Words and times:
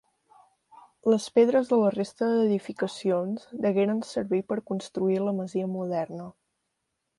Les 1.13 1.27
pedres 1.35 1.69
de 1.73 1.79
la 1.81 1.91
resta 1.95 2.29
d'edificacions 2.31 3.45
degueren 3.67 4.01
servir 4.15 4.43
per 4.53 4.59
construir 4.73 5.23
la 5.29 5.37
masia 5.43 5.71
moderna. 5.79 6.29